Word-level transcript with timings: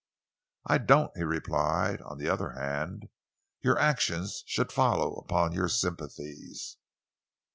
"I 0.65 0.79
don't," 0.79 1.15
he 1.15 1.21
replied. 1.21 2.01
"On 2.01 2.17
the 2.17 2.27
other 2.27 2.53
hand, 2.53 3.09
your 3.61 3.77
actions 3.77 4.43
should 4.47 4.71
follow 4.71 5.13
upon 5.17 5.51
your 5.53 5.69
sympathies. 5.69 6.77